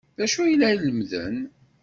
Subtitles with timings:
[0.17, 1.37] D acu ay la lemmden?